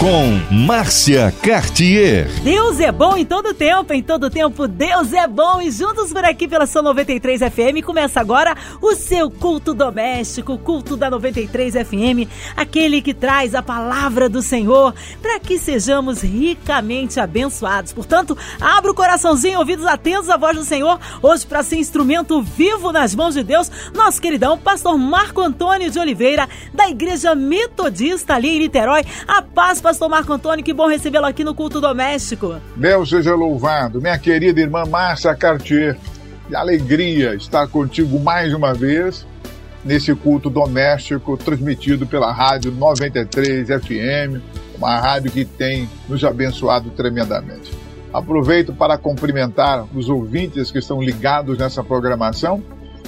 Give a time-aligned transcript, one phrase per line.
[0.00, 2.26] com Márcia Cartier.
[2.42, 5.60] Deus é bom em todo tempo, em todo tempo Deus é bom.
[5.60, 10.58] E juntos por aqui pela sua 93 FM começa agora o seu culto doméstico, o
[10.58, 17.20] culto da 93 FM, aquele que traz a palavra do Senhor para que sejamos ricamente
[17.20, 17.92] abençoados.
[17.92, 22.90] Portanto, abra o coraçãozinho, ouvidos atentos à voz do Senhor, hoje para ser instrumento vivo
[22.90, 28.56] nas mãos de Deus, nosso queridão pastor Marco Antônio de Oliveira, da Igreja Metodista ali
[28.56, 29.04] em Niterói.
[29.28, 32.60] A paz, pastor Marco Antônio, que bom recebê-lo aqui no culto doméstico.
[32.76, 34.00] Deus seja louvado.
[34.00, 35.98] Minha querida irmã Márcia Cartier,
[36.46, 39.26] que alegria estar contigo mais uma vez
[39.84, 44.40] nesse culto doméstico transmitido pela Rádio 93 FM,
[44.78, 47.72] uma rádio que tem nos abençoado tremendamente.
[48.12, 52.62] Aproveito para cumprimentar os ouvintes que estão ligados nessa programação,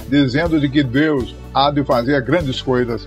[0.09, 3.07] dizendo de que Deus há de fazer grandes coisas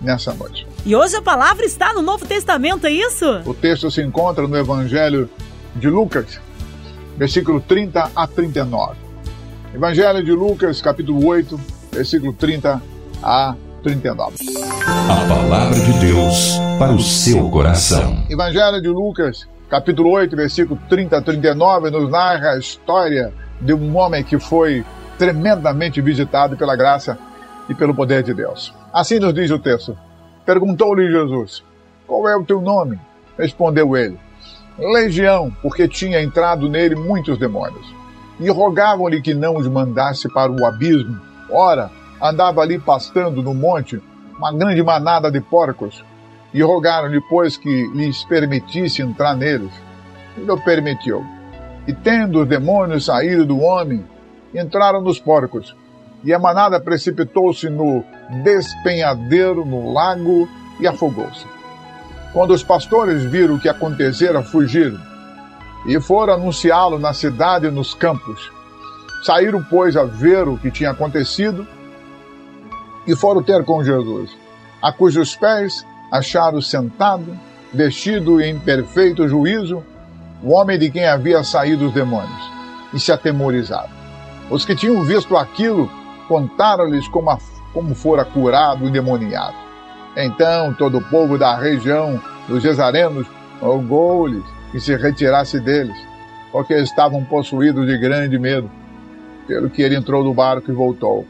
[0.00, 0.66] nessa noite.
[0.84, 3.26] E hoje a palavra está no Novo Testamento, é isso?
[3.44, 5.28] O texto se encontra no Evangelho
[5.74, 6.40] de Lucas,
[7.16, 8.96] versículo 30 a 39.
[9.74, 11.60] Evangelho de Lucas, capítulo 8,
[11.92, 12.80] versículo 30
[13.22, 14.36] a 39.
[15.08, 18.24] A palavra de Deus para o seu coração.
[18.30, 23.96] Evangelho de Lucas, capítulo 8, versículo 30 a 39, nos narra a história de um
[23.96, 24.84] homem que foi
[25.18, 27.18] tremendamente visitado pela graça
[27.68, 28.74] e pelo poder de Deus.
[28.92, 29.96] Assim nos diz o texto.
[30.44, 31.64] Perguntou-lhe Jesus:
[32.06, 32.98] Qual é o teu nome?
[33.38, 34.18] Respondeu ele:
[34.78, 37.86] Legião, porque tinha entrado nele muitos demônios.
[38.38, 41.18] E rogavam-lhe que não os mandasse para o abismo.
[41.50, 44.00] Ora, andava ali pastando no monte
[44.36, 46.04] uma grande manada de porcos.
[46.52, 49.72] E rogaram-lhe, pois, que lhes permitisse entrar neles.
[50.36, 51.24] E não permitiu.
[51.86, 54.04] E tendo os demônios saído do homem,
[54.54, 55.74] entraram nos porcos
[56.26, 58.04] e a manada precipitou-se no
[58.42, 60.48] despenhadeiro, no lago,
[60.80, 61.46] e afogou-se.
[62.32, 64.98] Quando os pastores viram o que acontecera, fugiram
[65.86, 68.50] e foram anunciá-lo na cidade e nos campos.
[69.22, 71.64] Saíram, pois, a ver o que tinha acontecido
[73.06, 74.36] e foram ter com Jesus,
[74.82, 77.38] a cujos pés acharam sentado,
[77.72, 79.82] vestido em perfeito juízo,
[80.42, 82.50] o homem de quem havia saído os demônios,
[82.92, 83.90] e se atemorizaram.
[84.50, 85.88] Os que tinham visto aquilo
[86.28, 87.36] contaram-lhes como,
[87.72, 89.56] como fora curado o endemoniado.
[90.16, 93.26] Então todo o povo da região dos Gesarenos
[93.60, 95.96] rogou-lhes que se retirasse deles,
[96.52, 98.70] porque estavam possuídos de grande medo.
[99.46, 101.24] Pelo que ele entrou do barco e voltou.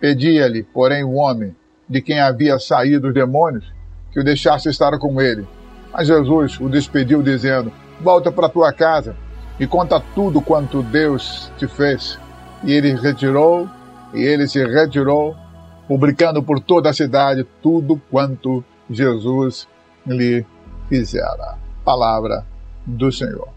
[0.00, 1.54] Pedia-lhe, porém, o homem
[1.88, 3.64] de quem havia saído os demônios,
[4.10, 5.46] que o deixasse estar com ele.
[5.92, 7.70] Mas Jesus o despediu, dizendo:
[8.00, 9.14] Volta para tua casa
[9.60, 12.18] e conta tudo quanto Deus te fez.
[12.64, 13.68] E ele retirou
[14.12, 15.34] e ele se retirou,
[15.88, 19.68] publicando por toda a cidade tudo quanto Jesus
[20.06, 20.44] lhe
[20.88, 21.56] fizera.
[21.84, 22.44] Palavra
[22.86, 23.48] do Senhor.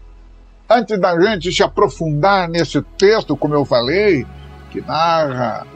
[0.68, 4.26] Antes da gente se aprofundar nesse texto, como eu falei,
[4.70, 5.66] que narra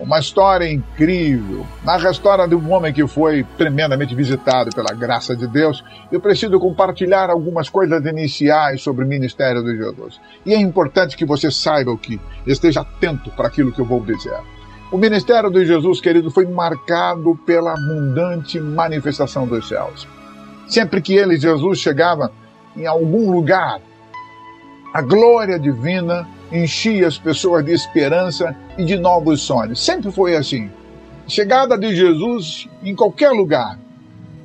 [0.00, 5.34] uma história incrível, narra a história de um homem que foi tremendamente visitado pela graça
[5.34, 5.82] de Deus.
[6.10, 10.20] Eu preciso compartilhar algumas coisas iniciais sobre o ministério de Jesus.
[10.46, 14.00] E é importante que você saiba o que, esteja atento para aquilo que eu vou
[14.00, 14.38] dizer.
[14.90, 20.08] O ministério de Jesus, querido, foi marcado pela abundante manifestação dos céus.
[20.66, 22.32] Sempre que ele, Jesus, chegava
[22.76, 23.80] em algum lugar,
[24.92, 29.84] a glória divina enchia as pessoas de esperança e de novos sonhos.
[29.84, 30.70] Sempre foi assim.
[31.26, 33.78] Chegada de Jesus em qualquer lugar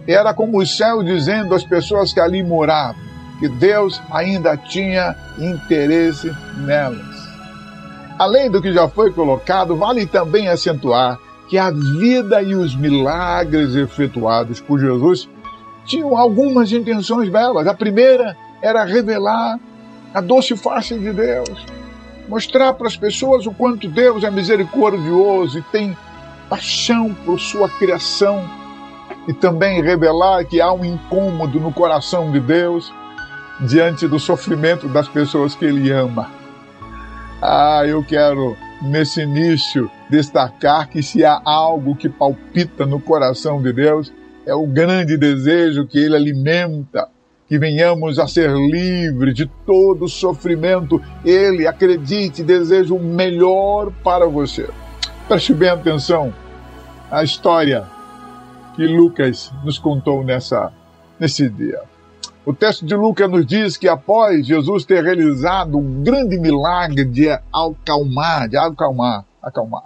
[0.06, 6.34] era como o céu dizendo às pessoas que ali moravam que Deus ainda tinha interesse
[6.66, 7.24] nelas.
[8.18, 13.76] Além do que já foi colocado, vale também acentuar que a vida e os milagres
[13.76, 15.28] efetuados por Jesus
[15.86, 17.68] tinham algumas intenções belas.
[17.68, 19.60] A primeira era revelar
[20.14, 21.66] a doce face de Deus
[22.28, 25.98] mostrar para as pessoas o quanto Deus é misericordioso e tem
[26.50, 28.48] paixão por sua criação
[29.28, 32.92] e também revelar que há um incômodo no coração de Deus
[33.62, 36.30] diante do sofrimento das pessoas que Ele ama.
[37.42, 43.72] Ah, eu quero nesse início destacar que se há algo que palpita no coração de
[43.72, 44.14] Deus
[44.46, 47.03] é o grande desejo que Ele alimenta
[47.54, 51.00] que venhamos a ser livres de todo sofrimento.
[51.24, 54.68] Ele, acredite, deseja o melhor para você.
[55.28, 56.34] Preste bem atenção
[57.12, 57.84] à história
[58.76, 60.74] que Lucas nos contou nessa,
[61.20, 61.80] nesse dia.
[62.44, 67.30] O texto de Lucas nos diz que após Jesus ter realizado um grande milagre de
[67.54, 69.84] acalmar, de acalmar, acalmar,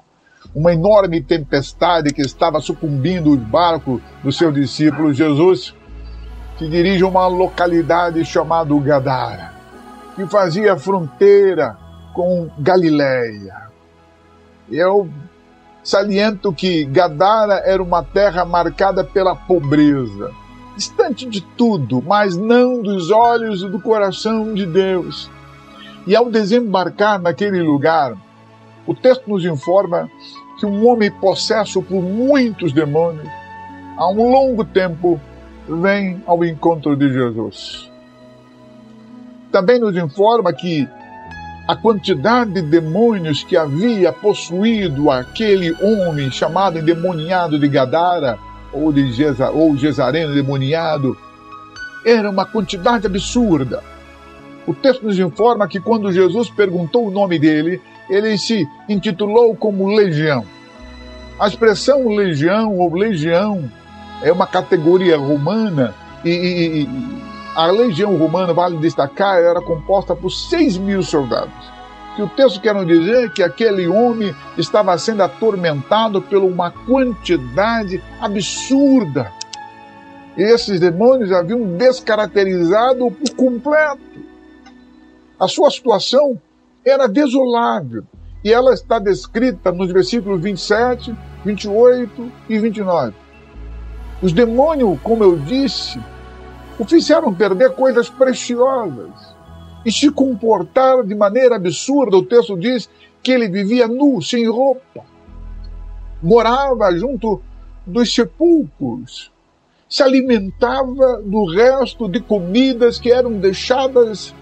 [0.55, 5.75] uma enorme tempestade que estava sucumbindo os barcos dos seus discípulos, Jesus
[6.57, 9.53] se dirige a uma localidade chamada Gadara,
[10.15, 11.77] que fazia fronteira
[12.13, 13.67] com Galileia.
[14.69, 15.07] Eu
[15.83, 20.31] saliento que Gadara era uma terra marcada pela pobreza,
[20.75, 25.29] distante de tudo, mas não dos olhos e do coração de Deus.
[26.05, 28.15] E ao desembarcar naquele lugar,
[28.85, 30.09] o texto nos informa
[30.59, 33.27] que um homem possesso por muitos demônios,
[33.95, 35.19] há um longo tempo,
[35.67, 37.91] vem ao encontro de Jesus.
[39.51, 40.87] Também nos informa que
[41.67, 48.39] a quantidade de demônios que havia possuído aquele homem chamado endemoniado de Gadara,
[48.71, 51.17] ou de Geza, ou Gesareno endemoniado,
[52.05, 53.83] era uma quantidade absurda.
[54.65, 59.87] O texto nos informa que quando Jesus perguntou o nome dele, ele se intitulou como
[59.87, 60.45] Legião.
[61.39, 63.69] A expressão legião ou legião
[64.21, 65.93] é uma categoria romana
[66.23, 67.27] e, e, e
[67.57, 71.51] a legião romana, vale destacar, era composta por 6 mil soldados.
[72.15, 79.31] Que o texto quer dizer que aquele homem estava sendo atormentado por uma quantidade absurda.
[80.37, 84.21] E esses demônios haviam descaracterizado por completo.
[85.39, 86.39] A sua situação
[86.85, 88.03] era desolável.
[88.43, 93.26] E ela está descrita nos versículos 27, 28 e 29.
[94.21, 95.99] Os demônios, como eu disse,
[96.79, 99.11] o fizeram perder coisas preciosas
[99.85, 102.17] e se comportar de maneira absurda.
[102.17, 102.89] O texto diz
[103.21, 105.03] que ele vivia nu, sem roupa,
[106.21, 107.41] morava junto
[107.85, 109.31] dos sepulcros,
[109.89, 114.33] se alimentava do resto de comidas que eram deixadas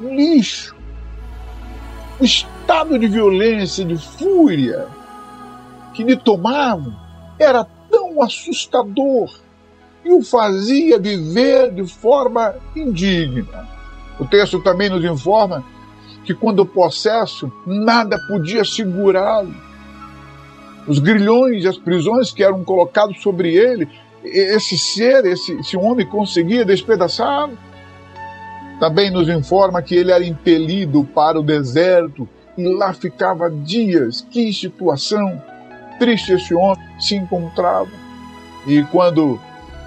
[0.00, 0.74] no lixo.
[2.18, 4.88] O estado de violência, de fúria
[5.94, 6.96] que lhe tomavam
[7.38, 7.64] era
[8.22, 9.30] assustador
[10.04, 13.68] e o fazia viver de forma indigna.
[14.18, 15.64] O texto também nos informa
[16.24, 19.54] que quando possesso, nada podia segurá-lo.
[20.86, 23.88] Os grilhões e as prisões que eram colocados sobre ele,
[24.24, 27.56] esse ser, esse, esse homem conseguia despedaçá-lo.
[28.80, 34.26] Também nos informa que ele era impelido para o deserto e lá ficava dias.
[34.30, 35.42] Que situação
[35.98, 38.07] triste esse homem se encontrava.
[38.68, 39.40] E quando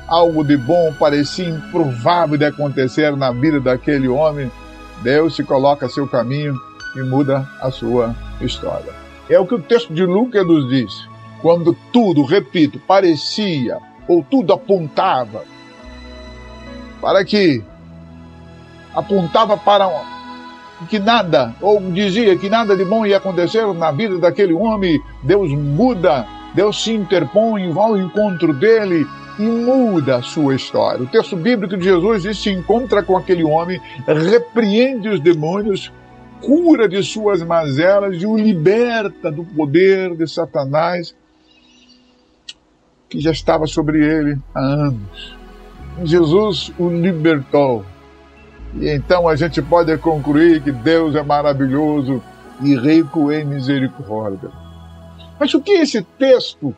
[0.07, 4.51] algo de bom parecia improvável de acontecer na vida daquele homem,
[5.03, 6.55] Deus se coloca a seu caminho
[6.97, 8.91] e muda a sua história.
[9.29, 11.07] É o que o texto de Lucas nos diz.
[11.43, 15.43] Quando tudo, repito, parecia ou tudo apontava
[16.99, 17.63] para que
[18.95, 19.89] apontava para
[20.89, 25.51] que nada, ou dizia que nada de bom ia acontecer na vida daquele homem, Deus
[25.51, 29.07] muda, Deus se interpõe, vai ao encontro dele
[29.39, 31.03] e muda a sua história.
[31.03, 35.92] O texto bíblico de Jesus diz, se encontra com aquele homem, repreende os demônios,
[36.42, 41.15] cura de suas mazelas e o liberta do poder de Satanás
[43.12, 45.36] que já estava sobre ele há anos.
[46.03, 47.86] Jesus o libertou.
[48.75, 52.24] E então a gente pode concluir que Deus é maravilhoso
[52.62, 54.50] e rico em misericórdia.
[55.41, 56.71] Mas o que esse texto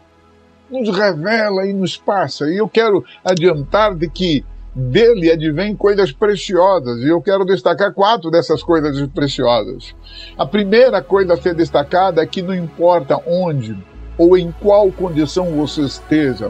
[0.72, 2.50] nos revela e nos passa?
[2.50, 8.32] E eu quero adiantar de que dele advém coisas preciosas, e eu quero destacar quatro
[8.32, 9.94] dessas coisas preciosas.
[10.38, 13.78] A primeira coisa a ser destacada é que não importa onde
[14.18, 16.50] ou em qual condição você esteja,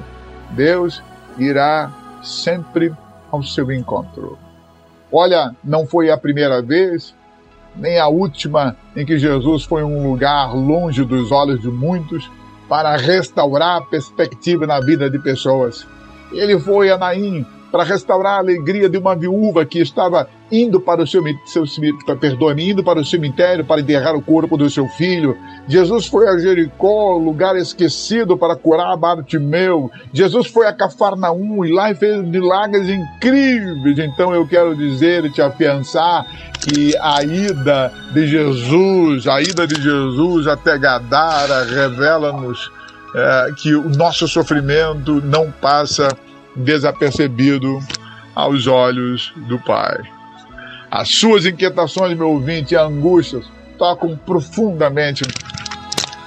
[0.52, 1.02] Deus
[1.40, 1.92] irá
[2.22, 2.94] sempre
[3.32, 4.38] ao seu encontro.
[5.12, 7.16] Olha, não foi a primeira vez,
[7.76, 12.30] nem a última em que Jesus foi um lugar longe dos olhos de muitos
[12.70, 15.88] para restaurar a perspectiva na vida de pessoas.
[16.32, 21.02] Ele foi a Naim para restaurar a alegria de uma viúva que estava indo para
[21.02, 21.66] o seu, seu
[22.20, 25.36] perdoe indo para o cemitério para enterrar o corpo do seu filho.
[25.68, 29.90] Jesus foi a Jericó, lugar esquecido para curar Bartimeu.
[30.14, 33.98] Jesus foi a Cafarnaum e lá fez milagres incríveis.
[33.98, 36.24] Então eu quero dizer e te afiançar
[36.60, 42.72] que a ida de Jesus, a ida de Jesus até Gadara revela-nos
[43.16, 46.10] é, que o nosso sofrimento não passa
[46.56, 47.80] desapercebido
[48.36, 50.02] aos olhos do Pai.
[50.94, 53.44] As suas inquietações, meu ouvinte, e angústias
[53.80, 55.24] tocam profundamente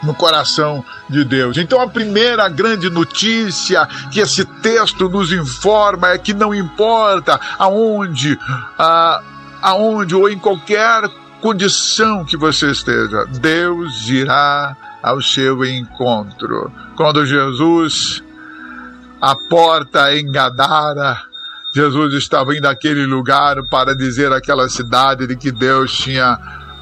[0.03, 1.57] no coração de Deus.
[1.57, 8.37] Então, a primeira grande notícia que esse texto nos informa é que não importa aonde,
[8.77, 9.23] a,
[9.63, 11.09] aonde ou em qualquer
[11.41, 16.73] condição que você esteja, Deus irá ao seu encontro.
[16.97, 18.21] Quando Jesus,
[19.23, 21.36] a porta em Gadara,
[21.77, 26.39] Jesus estava indo àquele lugar para dizer àquela cidade de que Deus tinha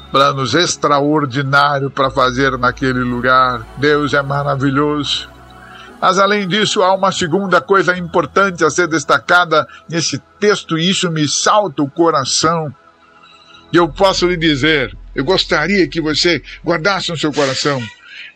[0.09, 3.67] planos extraordinários para fazer naquele lugar.
[3.75, 5.27] Deus é maravilhoso.
[6.01, 11.11] Mas além disso, há uma segunda coisa importante a ser destacada nesse texto, e isso
[11.11, 12.73] me salta o coração.
[13.73, 17.83] E eu posso lhe dizer, eu gostaria que você guardasse no seu coração,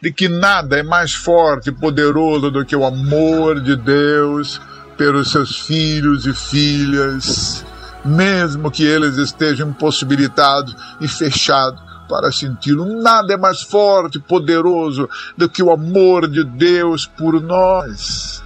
[0.02, 4.60] de que nada é mais forte e poderoso do que o amor de Deus
[5.00, 7.66] pelos seus filhos e filhas,
[8.04, 13.02] mesmo que eles estejam impossibilitados e fechados para senti-lo.
[13.02, 18.44] Nada é mais forte poderoso do que o amor de Deus por nós.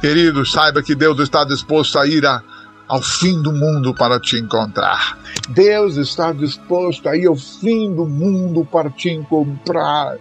[0.00, 2.42] Querido, saiba que Deus está disposto a ir a,
[2.88, 5.16] ao fim do mundo para te encontrar.
[5.48, 10.16] Deus está disposto a ir ao fim do mundo para te encontrar.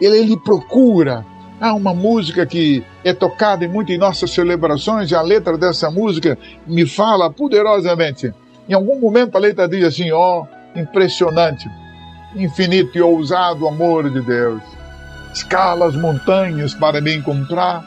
[0.00, 1.26] Ele, ele procura
[1.62, 6.36] Há uma música que é tocada muito em nossas celebrações e a letra dessa música
[6.66, 8.34] me fala poderosamente.
[8.68, 11.70] Em algum momento a letra diz assim: ó, oh, impressionante,
[12.34, 14.60] infinito e ousado amor de Deus.
[15.32, 17.84] Escala as montanhas para me encontrar,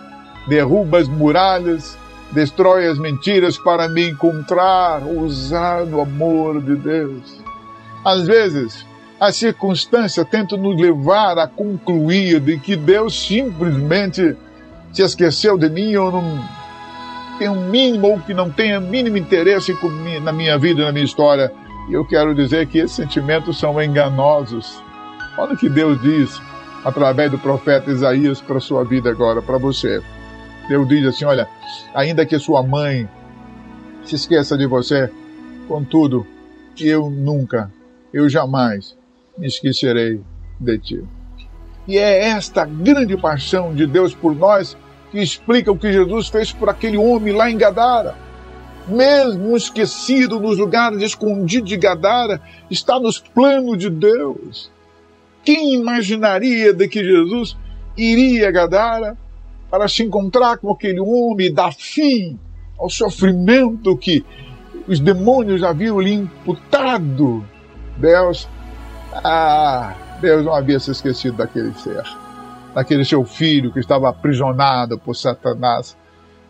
[0.48, 1.98] derruba as muralhas,
[2.32, 5.04] destrói as mentiras para me encontrar.
[5.04, 7.44] Ousado amor de Deus.
[8.06, 8.86] Às vezes,
[9.26, 14.36] a circunstância tenta nos levar a concluir de que Deus simplesmente
[14.94, 16.40] se esqueceu de mim ou não
[17.40, 19.76] tem um mínimo ou que não tenha mínimo interesse
[20.22, 21.52] na minha vida, na minha história.
[21.90, 24.82] E eu quero dizer que esses sentimentos são enganosos.
[25.38, 26.40] Olha o que Deus diz
[26.84, 30.02] através do profeta Isaías para sua vida agora, para você.
[30.70, 31.48] Deus diz assim: olha,
[31.94, 33.10] ainda que sua mãe
[34.04, 35.12] se esqueça de você,
[35.68, 36.26] contudo,
[36.80, 37.72] eu nunca,
[38.14, 38.96] eu jamais
[39.38, 40.22] me esquecerei
[40.60, 41.04] de ti.
[41.88, 44.76] E é esta grande paixão de Deus por nós
[45.12, 48.16] que explica o que Jesus fez por aquele homem lá em Gadara.
[48.88, 54.72] Mesmo esquecido nos lugares escondidos de Gadara, está nos planos de Deus.
[55.44, 57.56] Quem imaginaria de que Jesus
[57.98, 59.18] iria a Gadara
[59.70, 62.40] para se encontrar com aquele homem e dar fim
[62.78, 64.26] ao sofrimento que
[64.88, 67.46] os demônios haviam lhe imputado?
[67.98, 68.48] Deus
[69.24, 72.04] ah, Deus não havia se esquecido daquele ser,
[72.74, 75.96] daquele seu filho que estava aprisionado por Satanás.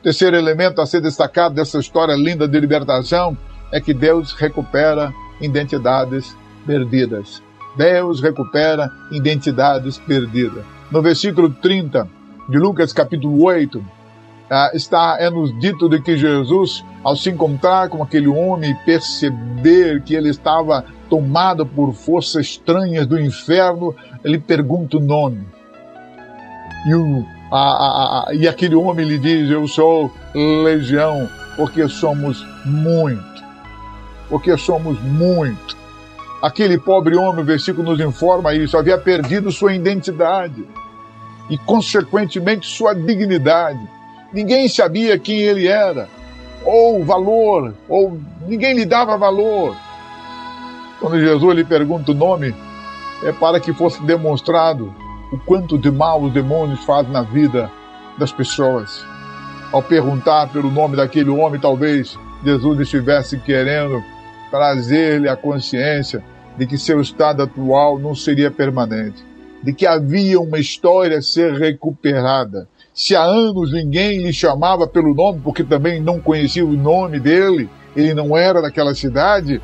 [0.01, 3.37] Terceiro elemento a ser destacado dessa história linda de libertação
[3.71, 7.41] é que Deus recupera identidades perdidas.
[7.75, 10.63] Deus recupera identidades perdidas.
[10.91, 12.07] No versículo 30
[12.47, 14.04] de Lucas capítulo 8, ah,
[14.73, 20.13] está é nos dito de que Jesus, ao se encontrar com aquele homem perceber que
[20.13, 25.45] ele estava tomado por forças estranhas do inferno, ele pergunta o nome.
[26.87, 32.45] E, o, a, a, a, e aquele homem lhe diz: Eu sou legião, porque somos
[32.65, 33.43] muito.
[34.29, 35.77] Porque somos muito.
[36.41, 40.63] Aquele pobre homem, o versículo nos informa isso, havia perdido sua identidade
[41.49, 43.94] e, consequentemente, sua dignidade.
[44.35, 46.09] Ninguém sabia quem ele era,
[46.65, 49.73] ou valor, ou ninguém lhe dava valor.
[50.99, 52.53] Quando Jesus lhe pergunta o nome,
[53.23, 54.93] é para que fosse demonstrado
[55.31, 57.71] o quanto de mal os demônios fazem na vida
[58.17, 59.05] das pessoas.
[59.71, 64.03] Ao perguntar pelo nome daquele homem, talvez Jesus estivesse querendo
[64.51, 66.21] trazer-lhe a consciência
[66.57, 69.23] de que seu estado atual não seria permanente,
[69.63, 72.67] de que havia uma história a ser recuperada.
[72.95, 77.69] Se há anos ninguém lhe chamava pelo nome, porque também não conhecia o nome dele,
[77.93, 79.61] ele não era daquela cidade,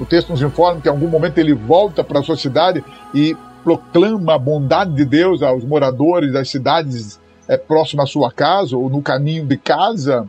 [0.00, 2.82] o texto nos informa que em algum momento ele volta para a sua cidade
[3.14, 8.74] e proclama a bondade de Deus aos moradores das cidades é, próximas à sua casa
[8.74, 10.26] ou no caminho de casa.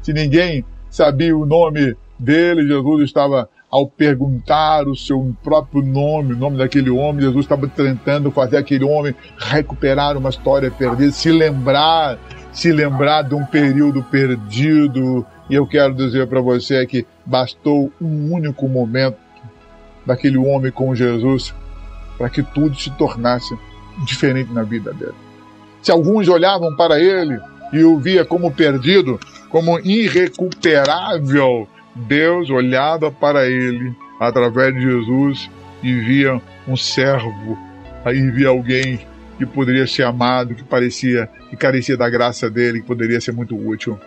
[0.00, 6.36] Se ninguém sabia o nome dele, Jesus estava ao perguntar o seu próprio nome, o
[6.36, 12.18] nome daquele homem, Jesus estava tentando fazer aquele homem recuperar uma história perdida, se lembrar,
[12.52, 18.30] se lembrar de um período perdido, e eu quero dizer para você que bastou um
[18.30, 19.16] único momento
[20.04, 21.54] daquele homem com Jesus
[22.18, 23.56] para que tudo se tornasse
[24.04, 25.14] diferente na vida dele.
[25.80, 27.40] Se alguns olhavam para ele
[27.72, 35.50] e o via como perdido, como irrecuperável, Deus olhava para ele através de Jesus
[35.82, 37.58] e via um servo
[38.04, 39.00] Aí vi alguém
[39.38, 43.56] que poderia ser amado, que parecia, que carecia da graça dele, que poderia ser muito
[43.56, 43.98] útil.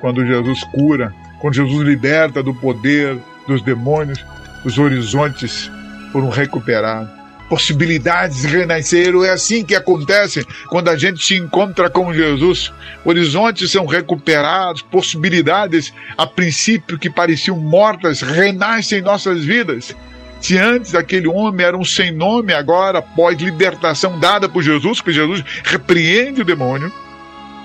[0.00, 4.24] Quando Jesus cura, quando Jesus liberta do poder dos demônios,
[4.64, 5.70] os horizontes
[6.12, 7.19] foram recuperados
[7.50, 9.24] possibilidades renasceram.
[9.24, 12.72] É assim que acontece quando a gente se encontra com Jesus.
[13.04, 19.94] Horizontes são recuperados, possibilidades, a princípio que pareciam mortas, renascem em nossas vidas.
[20.40, 25.12] Se antes aquele homem era um sem nome, agora, após libertação dada por Jesus, que
[25.12, 26.90] Jesus repreende o demônio,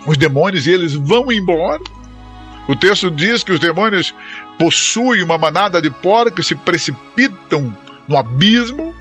[0.08, 1.82] os demônios eles vão embora.
[2.68, 4.16] O texto diz que os demônios
[4.58, 7.76] possuem uma manada de porcos, se precipitam
[8.08, 8.95] no abismo,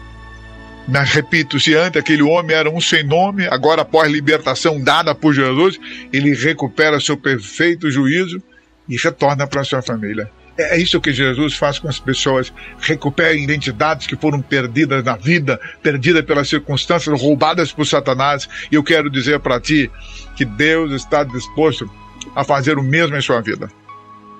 [0.86, 5.32] mas, repito, se antes aquele homem era um sem nome, agora após libertação dada por
[5.32, 5.78] Jesus,
[6.12, 8.42] ele recupera seu perfeito juízo
[8.88, 10.30] e retorna para sua família.
[10.58, 12.52] É, é isso que Jesus faz com as pessoas.
[12.78, 18.48] Recupera identidades que foram perdidas na vida, perdidas pelas circunstâncias, roubadas por Satanás.
[18.70, 19.90] E eu quero dizer para ti
[20.36, 21.90] que Deus está disposto
[22.34, 23.70] a fazer o mesmo em sua vida.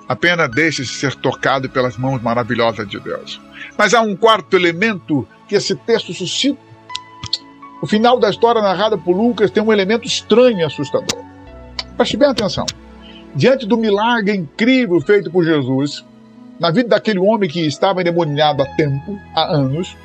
[0.07, 3.41] Apenas deixe-se ser tocado pelas mãos maravilhosas de Deus.
[3.77, 6.59] Mas há um quarto elemento que esse texto suscita.
[7.81, 11.23] O final da história narrada por Lucas tem um elemento estranho e assustador.
[11.97, 12.65] Preste bem atenção.
[13.35, 16.05] Diante do milagre incrível feito por Jesus,
[16.59, 19.95] na vida daquele homem que estava endemoniado há tempo, há anos,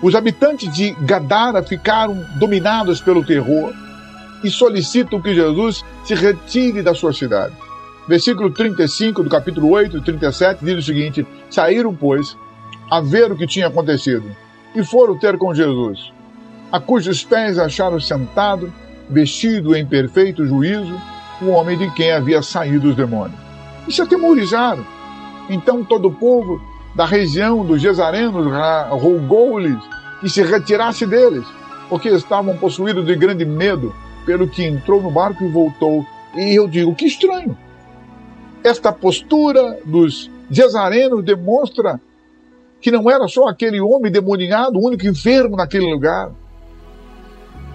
[0.00, 3.74] os habitantes de Gadara ficaram dominados pelo terror
[4.42, 7.54] e solicitam que Jesus se retire da sua cidade.
[8.08, 12.34] Versículo 35 do capítulo 8 e 37 diz o seguinte: Saíram, pois,
[12.90, 14.34] a ver o que tinha acontecido
[14.74, 16.10] e foram ter com Jesus,
[16.72, 18.72] a cujos pés acharam sentado,
[19.10, 20.98] vestido em perfeito juízo,
[21.42, 23.38] o homem de quem havia saído os demônios.
[23.86, 24.84] E se atemorizaram.
[25.50, 26.60] Então todo o povo
[26.94, 28.46] da região dos Gesarenos
[28.90, 29.78] rogou-lhes
[30.20, 31.46] que se retirasse deles,
[31.90, 36.06] porque estavam possuídos de grande medo, pelo que entrou no barco e voltou.
[36.34, 37.56] E eu digo, que estranho.
[38.62, 42.00] Esta postura dos Gesarenos demonstra
[42.80, 46.32] que não era só aquele homem demoniado, o único enfermo naquele lugar.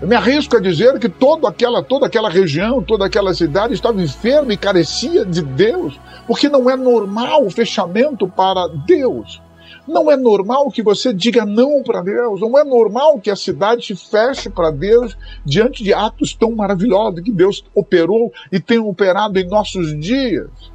[0.02, 4.02] Eu me arrisco a dizer que toda aquela, toda aquela região, toda aquela cidade estava
[4.02, 9.42] enferma e carecia de Deus, porque não é normal o fechamento para Deus.
[9.88, 12.40] Não é normal que você diga não para Deus.
[12.40, 17.22] Não é normal que a cidade se feche para Deus diante de atos tão maravilhosos
[17.22, 20.73] que Deus operou e tem operado em nossos dias.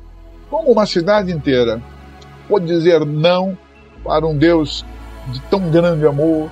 [0.50, 1.80] Como uma cidade inteira
[2.48, 3.56] pode dizer não
[4.02, 4.84] para um Deus
[5.28, 6.50] de tão grande amor?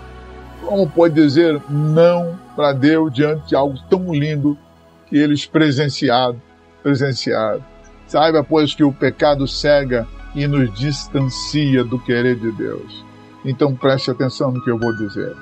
[0.65, 4.59] Como pode dizer não para Deus diante de algo tão lindo
[5.09, 6.41] que eles presenciaram,
[6.83, 7.65] presenciaram?
[8.07, 13.05] Saiba, pois, que o pecado cega e nos distancia do querer de Deus.
[13.45, 15.35] Então preste atenção no que eu vou dizer.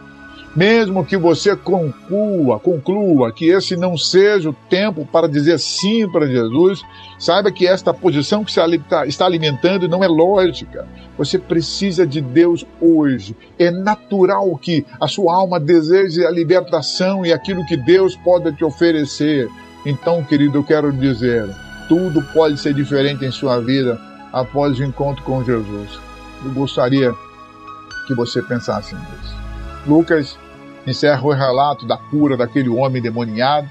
[0.55, 6.29] Mesmo que você conclua, conclua que esse não seja o tempo para dizer sim para
[6.29, 6.81] Jesus,
[7.19, 8.61] saiba que esta posição que você
[9.07, 10.87] está alimentando não é lógica.
[11.19, 13.37] Você precisa de Deus hoje.
[13.59, 18.65] É natural que a sua alma deseje a libertação e aquilo que Deus pode te
[18.65, 19.49] oferecer.
[19.85, 21.49] Então, querido, eu quero dizer,
[21.89, 24.01] tudo pode ser diferente em sua vida
[24.33, 25.99] após o encontro com Jesus.
[26.45, 27.13] Eu gostaria
[28.07, 29.37] que você pensasse nisso.
[29.87, 30.39] Lucas
[30.87, 33.71] encerra o relato da cura daquele homem demoniado,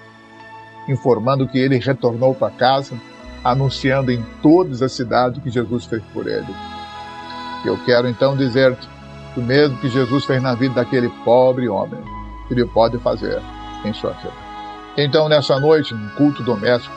[0.88, 2.96] informando que ele retornou para casa,
[3.44, 6.54] anunciando em todas as cidades que Jesus fez por ele.
[7.66, 8.88] Eu quero então dizer-te
[9.38, 12.00] o mesmo que Jesus fez na vida daquele pobre homem,
[12.50, 13.42] ele pode fazer
[13.84, 14.34] em sua vida.
[14.98, 16.96] Então, nessa noite, no culto doméstico,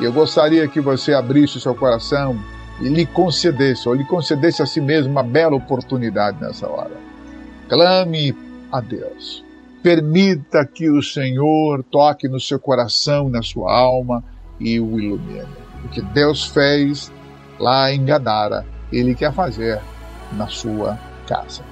[0.00, 2.38] eu gostaria que você abrisse seu coração
[2.80, 6.96] e lhe concedesse, ou lhe concedesse a si mesmo uma bela oportunidade nessa hora.
[7.68, 8.36] Clame
[8.70, 9.47] a Deus.
[9.82, 14.22] Permita que o Senhor toque no seu coração, na sua alma
[14.58, 15.46] e o ilumine.
[15.84, 17.12] O que Deus fez
[17.58, 19.80] lá em Gadara, Ele quer fazer
[20.32, 21.62] na sua casa.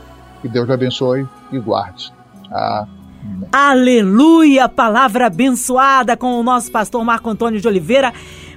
[0.40, 2.12] Que Deus abençoe e guarde.
[2.50, 2.96] Amém.
[3.50, 4.68] Aleluia!
[4.68, 8.12] Palavra abençoada com o nosso pastor Marco Antônio de Oliveira.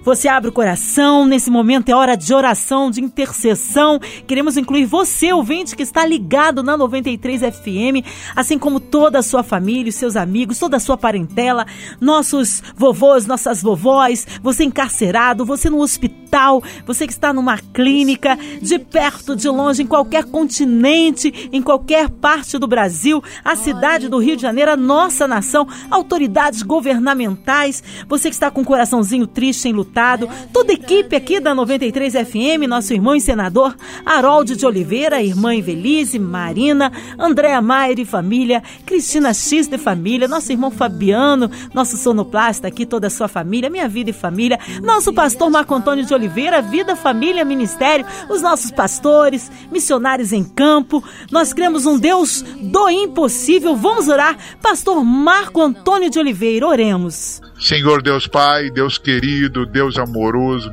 [0.10, 4.00] Você abre o coração, nesse momento é hora de oração, de intercessão.
[4.26, 8.04] Queremos incluir você, ouvinte, que está ligado na 93 FM,
[8.36, 11.64] assim como toda a sua família, seus amigos, toda a sua parentela,
[12.02, 18.38] nossos vovôs, nossas vovós, você encarcerado, você no hospital hospital, você que está numa clínica,
[18.62, 24.20] de perto, de longe, em qualquer continente, em qualquer parte do Brasil, a cidade do
[24.20, 29.68] Rio de Janeiro, a nossa nação, autoridades governamentais, você que está com o coraçãozinho triste,
[29.68, 35.22] enlutado, toda a equipe aqui da 93 FM, nosso irmão e senador Harold de Oliveira,
[35.22, 41.98] irmã Evelise, Marina, Andréa Maier e família, Cristina X de família, nosso irmão Fabiano, nosso
[41.98, 46.14] sonoplasta aqui, toda a sua família, minha vida e família, nosso pastor Marco Antônio de
[46.14, 51.04] Oliveira, vida, família, ministério, os nossos pastores, missionários em campo.
[51.32, 53.76] Nós cremos um Deus do impossível.
[53.76, 54.38] Vamos orar.
[54.62, 57.42] Pastor Marco Antônio de Oliveira, oremos.
[57.60, 60.72] Senhor Deus Pai, Deus querido, Deus amoroso,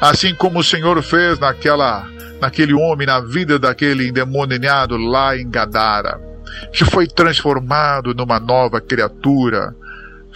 [0.00, 2.06] assim como o Senhor fez naquela
[2.40, 6.20] naquele homem, na vida daquele endemoniado lá em Gadara,
[6.72, 9.74] que foi transformado numa nova criatura.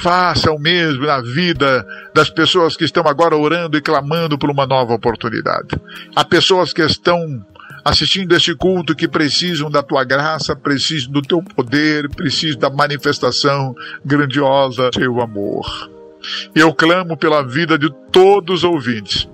[0.03, 4.67] Faça o mesmo na vida das pessoas que estão agora orando e clamando por uma
[4.67, 5.81] nova oportunidade.
[6.17, 7.47] Há pessoas que estão
[7.85, 13.77] assistindo este culto que precisam da tua graça, precisam do teu poder, precisam da manifestação
[14.05, 15.88] grandiosa do teu amor.
[16.53, 19.29] Eu clamo pela vida de todos os ouvintes.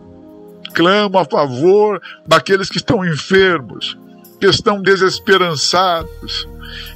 [0.75, 3.97] Clamo a favor daqueles que estão enfermos,
[4.39, 6.47] que estão desesperançados,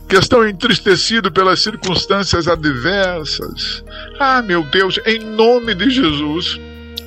[0.09, 3.85] que estão entristecidos pelas circunstâncias adversas.
[4.19, 6.61] Ah, meu Deus, em nome de Jesus,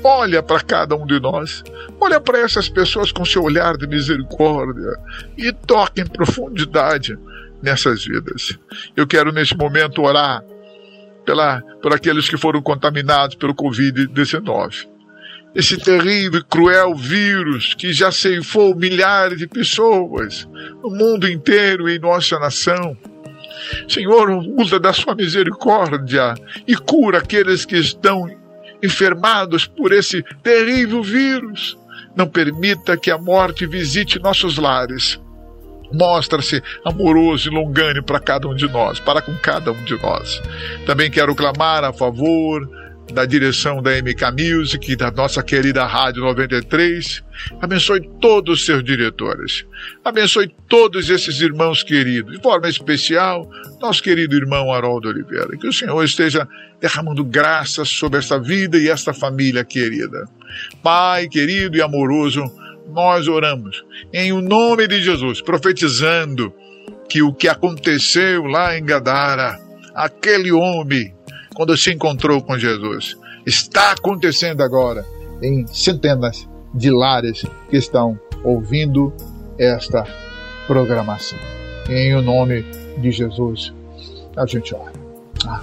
[0.04, 1.63] olha para cada um de nós,
[1.99, 4.97] olha para essas pessoas com seu olhar de misericórdia
[5.38, 7.17] e toque em profundidade
[7.62, 8.58] nessas vidas.
[8.95, 10.43] Eu quero neste momento orar
[11.25, 14.94] pela, por aqueles que foram contaminados pelo Covid-19
[15.55, 20.47] esse terrível e cruel vírus que já ceifou milhares de pessoas
[20.83, 22.97] no mundo inteiro e em nossa nação.
[23.87, 26.33] Senhor, usa da sua misericórdia
[26.67, 28.27] e cura aqueles que estão
[28.83, 31.77] enfermados por esse terrível vírus.
[32.15, 35.19] Não permita que a morte visite nossos lares.
[35.91, 40.41] Mostra-se amoroso e longânimo para cada um de nós, para com cada um de nós.
[40.85, 42.67] Também quero clamar a favor
[43.13, 47.23] da direção da MK Music, da nossa querida Rádio 93.
[47.61, 49.65] Abençoe todos os seus diretores.
[50.03, 55.55] Abençoe todos esses irmãos queridos, de forma especial, nosso querido irmão Haroldo Oliveira.
[55.57, 56.47] Que o Senhor esteja
[56.81, 60.25] derramando graças sobre esta vida e esta família querida.
[60.81, 62.43] Pai querido e amoroso,
[62.91, 66.53] nós oramos em o nome de Jesus, profetizando
[67.09, 69.59] que o que aconteceu lá em Gadara,
[69.93, 71.14] aquele homem
[71.55, 73.17] quando se encontrou com Jesus.
[73.45, 75.05] Está acontecendo agora
[75.41, 79.13] em centenas de lares que estão ouvindo
[79.57, 80.05] esta
[80.67, 81.39] programação.
[81.89, 82.63] Em o nome
[82.97, 83.73] de Jesus,
[84.35, 84.93] a gente ora.
[85.47, 85.61] Ah.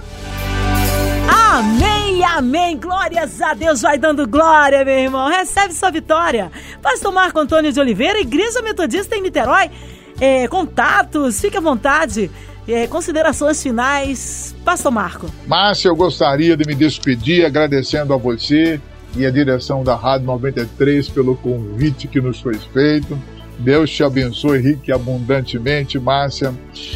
[1.55, 2.79] Amém, amém.
[2.79, 3.81] Glórias a Deus.
[3.81, 5.29] Vai dando glória, meu irmão.
[5.29, 6.51] Recebe sua vitória.
[6.81, 9.69] Pastor Marco Antônio de Oliveira, Igreja Metodista em Niterói.
[10.19, 12.31] É, contatos, fique à vontade.
[12.67, 15.27] É, considerações finais, Pastor Marco.
[15.45, 18.79] Márcia, eu gostaria de me despedir agradecendo a você
[19.17, 23.19] e a direção da Rádio 93 pelo convite que nos foi feito.
[23.59, 26.53] Deus te abençoe rique abundantemente, Márcia.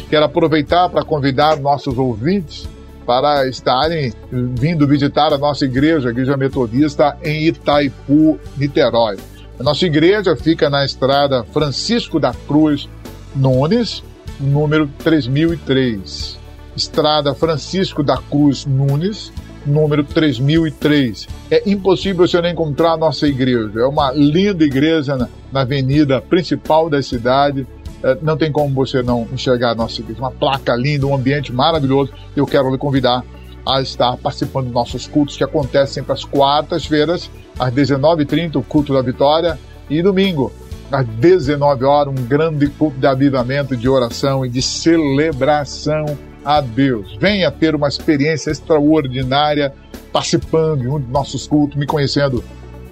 [0.08, 2.68] Quero aproveitar para convidar nossos ouvintes
[3.06, 9.16] para estarem vindo visitar a nossa igreja, a Igreja Metodista, em Itaipu, Niterói.
[9.58, 12.86] A nossa igreja fica na estrada Francisco da Cruz
[13.34, 14.04] Nunes,
[14.40, 16.38] número 3003.
[16.76, 19.32] Estrada Francisco da Cruz Nunes,
[19.66, 21.28] número 3003.
[21.50, 23.80] É impossível você não encontrar a nossa igreja.
[23.80, 27.66] É uma linda igreja na, na avenida principal da cidade.
[28.02, 30.20] É, não tem como você não enxergar a nossa igreja.
[30.20, 32.12] Uma placa linda, um ambiente maravilhoso.
[32.36, 33.24] Eu quero lhe convidar
[33.66, 38.94] a estar participando dos nossos cultos que acontecem sempre às quartas-feiras, às 19h30, o culto
[38.94, 39.58] da vitória,
[39.90, 40.52] e domingo,
[40.90, 46.04] às 19 horas, um grande culto de avivamento, de oração e de celebração
[46.44, 47.16] a Deus.
[47.20, 49.72] Venha ter uma experiência extraordinária
[50.12, 52.42] participando de um dos nossos cultos, me conhecendo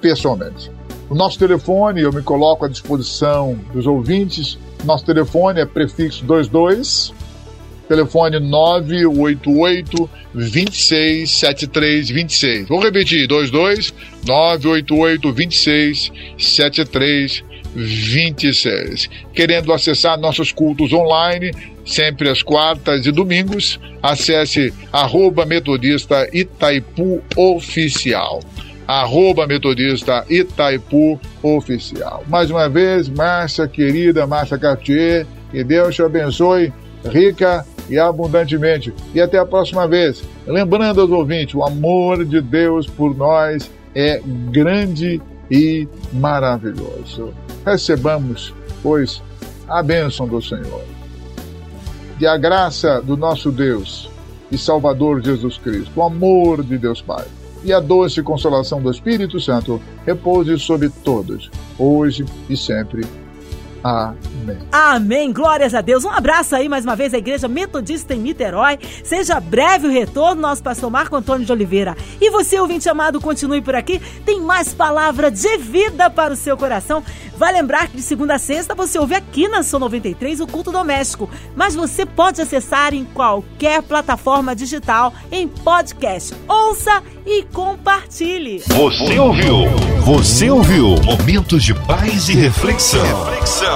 [0.01, 0.71] pessoalmente.
[1.09, 4.59] O nosso telefone, eu me coloco à disposição dos ouvintes.
[4.85, 7.15] Nosso telefone é prefixo 22,
[7.89, 12.69] telefone 988 26 73 26.
[12.69, 13.51] Vou repetir: 22
[14.27, 17.56] 988 26 73 26.
[19.35, 21.53] Querendo acessar nossos cultos online,
[21.85, 28.41] sempre às quartas e domingos, acesse arroba metodista Itaipu Oficial.
[28.87, 32.25] Arroba metodista Itaipu Oficial.
[32.29, 36.73] Mais uma vez, Márcia, querida Márcia Cartier, que Deus te abençoe
[37.05, 38.93] rica e abundantemente.
[39.15, 40.23] E até a próxima vez.
[40.47, 47.33] Lembrando aos ouvintes, o amor de Deus por nós é grande e maravilhoso.
[47.67, 49.21] Recebamos, pois,
[49.69, 50.85] a bênção do Senhor.
[52.21, 54.09] E a graça do nosso Deus
[54.51, 57.27] e Salvador Jesus Cristo, o amor de Deus Pai
[57.65, 63.05] e a doce consolação do Espírito Santo repouse sobre todos, hoje e sempre.
[63.83, 64.59] Amém.
[64.73, 65.33] Amém.
[65.33, 66.05] Glórias a Deus.
[66.05, 68.79] Um abraço aí mais uma vez à Igreja Metodista em Niterói.
[69.05, 71.97] Seja breve o retorno, nosso pastor Marco Antônio de Oliveira.
[72.21, 74.01] E você, ouvinte amado, continue por aqui.
[74.25, 77.03] Tem mais palavra de vida para o seu coração.
[77.37, 80.73] Vai lembrar que de segunda a sexta você ouve aqui na São 93 o culto
[80.73, 81.29] doméstico.
[81.55, 86.35] Mas você pode acessar em qualquer plataforma digital em podcast.
[86.49, 88.61] Ouça e compartilhe.
[88.61, 89.69] Você ouviu?
[90.03, 90.97] Você ouviu?
[91.03, 93.25] Momentos de paz e reflexão.
[93.25, 93.76] reflexão.